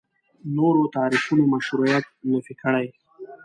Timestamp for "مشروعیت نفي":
1.53-2.53